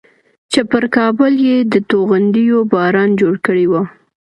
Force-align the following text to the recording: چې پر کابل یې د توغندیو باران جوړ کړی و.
چې 0.51 0.61
پر 0.71 0.83
کابل 0.95 1.33
یې 1.47 1.57
د 1.73 1.75
توغندیو 1.89 2.59
باران 2.73 3.09
جوړ 3.19 3.33
کړی 3.45 3.65
و. 3.71 3.73